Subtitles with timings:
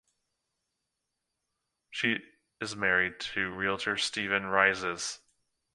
[1.91, 2.23] She
[2.59, 5.19] is married to realtor Steven Reizes.